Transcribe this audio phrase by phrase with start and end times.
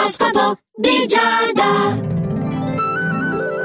[0.00, 2.09] L'oroscopo di Giada.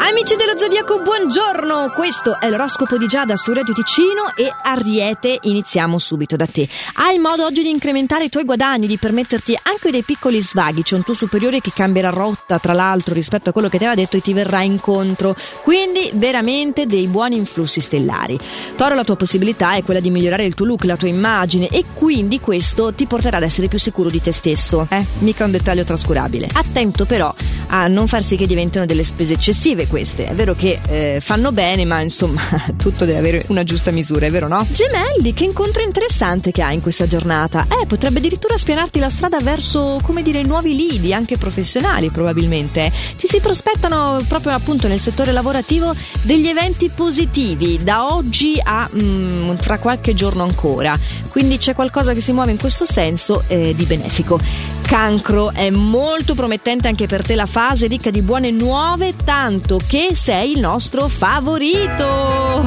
[0.07, 1.91] Amici dello Zodiaco, buongiorno!
[1.95, 6.69] Questo è l'oroscopo di Giada su Radio Ticino e Ariete, iniziamo subito da te.
[6.93, 10.83] Hai modo oggi di incrementare i tuoi guadagni, di permetterti anche dei piccoli svaghi.
[10.83, 13.99] C'è un tuo superiore che cambierà rotta, tra l'altro, rispetto a quello che ti aveva
[13.99, 15.35] detto e ti verrà incontro.
[15.63, 18.37] Quindi, veramente dei buoni influssi stellari.
[18.75, 21.83] Toro, la tua possibilità è quella di migliorare il tuo look, la tua immagine e
[21.95, 24.85] quindi questo ti porterà ad essere più sicuro di te stesso.
[24.87, 26.47] Eh, mica un dettaglio trascurabile.
[26.53, 27.33] Attento però
[27.67, 30.27] a non far sì che diventino delle spese eccessive queste.
[30.27, 32.41] È vero che eh, fanno bene, ma insomma
[32.77, 34.65] tutto deve avere una giusta misura, è vero no?
[34.69, 37.67] Gemelli, che incontro interessante che hai in questa giornata.
[37.69, 42.91] Eh, potrebbe addirittura spianarti la strada verso, come dire, nuovi lidi, anche professionali probabilmente.
[43.17, 49.55] Ti si prospettano proprio appunto nel settore lavorativo degli eventi positivi da oggi a mm,
[49.55, 50.97] tra qualche giorno ancora.
[51.29, 54.39] Quindi c'è qualcosa che si muove in questo senso eh, di benefico.
[54.85, 60.11] Cancro è molto promettente anche per te la fase ricca di buone nuove, tanto che
[60.15, 62.63] sei il nostro favorito.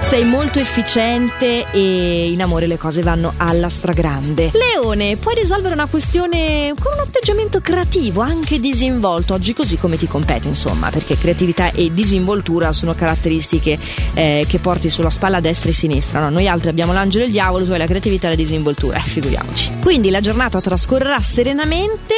[0.00, 4.50] Sei molto efficiente e in amore le cose vanno alla stragrande.
[4.52, 10.06] Leone, puoi risolvere una questione con un atteggiamento creativo, anche disinvolto, oggi così come ti
[10.06, 13.78] compete, insomma, perché creatività e disinvoltura sono caratteristiche
[14.14, 16.20] eh, che porti sulla spalla destra e sinistra.
[16.20, 16.30] No?
[16.30, 19.08] Noi altri abbiamo l'angelo e il diavolo, tu hai la creatività e la disinvoltura, eh,
[19.08, 19.72] figuriamoci.
[19.82, 22.16] Quindi la giornata trascorrerà serenamente,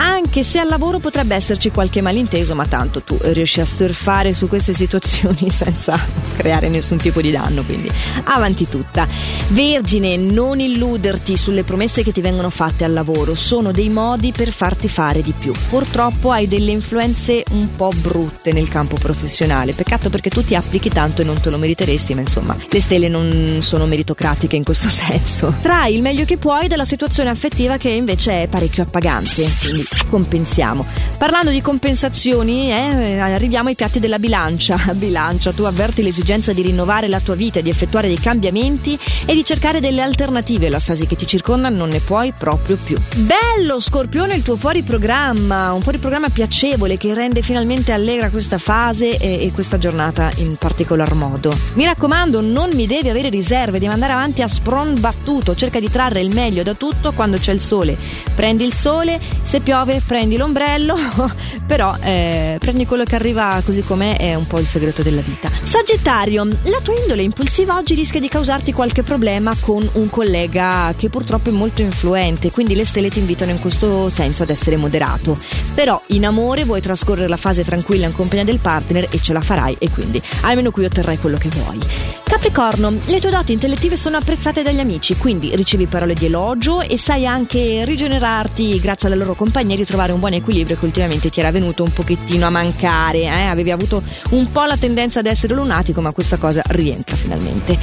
[0.00, 4.48] anche se al lavoro potrebbe esserci qualche malinteso, ma tanto tu riesci a surfare su
[4.48, 5.98] queste situazioni senza
[6.36, 7.90] creare nessun tipo di danno, quindi
[8.24, 9.06] avanti tutta.
[9.48, 14.50] Vergine, non illuderti sulle promesse che ti vengono fatte al lavoro, sono dei modi per
[14.52, 15.52] farti fare di più.
[15.68, 20.88] Purtroppo hai delle influenze un po' brutte nel campo professionale, peccato perché tu ti applichi
[20.88, 24.88] tanto e non te lo meriteresti, ma insomma, le stelle non sono meritocratiche in questo
[24.90, 25.52] senso.
[25.60, 30.86] Trai il meglio che puoi dalla situazione affettiva che invece è parecchio appagante, quindi compensiamo.
[31.16, 34.78] Parlando di compensazioni, eh, arriviamo ai piatti della bilancia.
[34.94, 39.44] Bilancia, tu avverti l'esigenza di rinnovare la tua vita, di effettuare dei cambiamenti e di
[39.44, 40.68] cercare delle alternative.
[40.68, 42.96] La stasi che ti circonda non ne puoi proprio più.
[43.16, 48.58] Bello, Scorpione, il tuo fuori programma, un fuori programma piacevole che rende finalmente allegra questa
[48.58, 51.54] fase e, e questa giornata in particolar modo.
[51.74, 55.90] Mi raccomando, non mi devi avere riserve, devi andare avanti a spron battuto, cerca di
[55.90, 57.96] trarre il meglio da tutto quando c'è il sole.
[58.40, 60.96] Prendi il sole, se piove prendi l'ombrello,
[61.68, 65.50] però eh, prendi quello che arriva così com'è, è un po' il segreto della vita.
[65.62, 71.10] Sagittario, la tua indole impulsiva oggi rischia di causarti qualche problema con un collega che
[71.10, 75.36] purtroppo è molto influente, quindi le stelle ti invitano in questo senso ad essere moderato.
[75.74, 79.42] Però in amore vuoi trascorrere la fase tranquilla in compagnia del partner e ce la
[79.42, 82.19] farai e quindi almeno qui otterrai quello che vuoi.
[82.40, 86.96] Capricorno, le tue doti intellettive sono apprezzate dagli amici, quindi ricevi parole di elogio e
[86.96, 91.40] sai anche rigenerarti grazie alla loro compagnia e ritrovare un buon equilibrio che ultimamente ti
[91.40, 93.24] era venuto un pochettino a mancare.
[93.24, 93.44] Eh?
[93.44, 97.78] Avevi avuto un po' la tendenza ad essere lunatico, ma questa cosa rientra finalmente.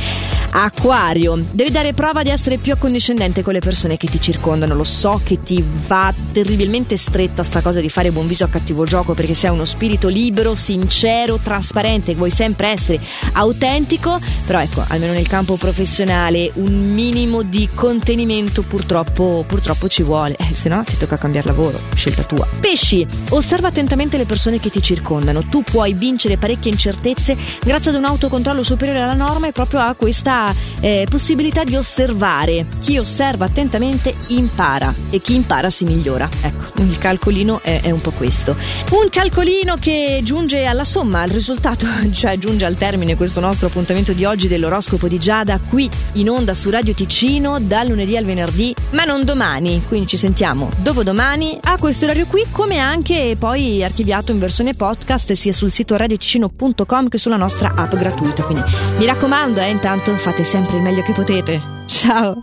[0.51, 4.75] Acquario, devi dare prova di essere più accondiscendente con le persone che ti circondano.
[4.75, 8.85] Lo so che ti va terribilmente stretta sta cosa di fare buon viso a cattivo
[8.85, 12.99] gioco perché sei uno spirito libero, sincero, trasparente, vuoi sempre essere
[13.33, 20.35] autentico, però ecco, almeno nel campo professionale un minimo di contenimento purtroppo, purtroppo ci vuole,
[20.37, 22.47] eh, se no ti tocca cambiare lavoro, scelta tua.
[22.59, 25.47] Pesci, osserva attentamente le persone che ti circondano.
[25.49, 29.93] Tu puoi vincere parecchie incertezze grazie ad un autocontrollo superiore alla norma e proprio a
[29.93, 30.36] questa
[30.79, 32.65] eh, possibilità di osservare.
[32.81, 36.29] Chi osserva attentamente impara e chi impara si migliora.
[36.41, 38.55] Ecco, il calcolino è, è un po' questo.
[38.91, 44.13] Un calcolino che giunge alla somma, al risultato, cioè giunge al termine questo nostro appuntamento
[44.13, 48.73] di oggi dell'oroscopo di Giada qui in onda su Radio Ticino dal lunedì al venerdì,
[48.91, 54.31] ma non domani, quindi ci sentiamo dopodomani a questo orario qui come anche poi archiviato
[54.31, 58.43] in versione podcast sia sul sito radioticino.com che sulla nostra app gratuita.
[58.43, 58.63] Quindi
[58.97, 61.61] mi raccomando, eh, intanto fate sempre il meglio che potete.
[61.85, 62.39] Ciao!